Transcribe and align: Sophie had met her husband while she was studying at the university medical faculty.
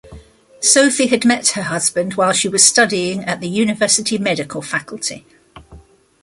Sophie 0.61 1.05
had 1.09 1.23
met 1.25 1.49
her 1.49 1.61
husband 1.61 2.15
while 2.15 2.33
she 2.33 2.49
was 2.49 2.65
studying 2.65 3.23
at 3.25 3.39
the 3.39 3.47
university 3.47 4.17
medical 4.17 4.59
faculty. 4.59 5.27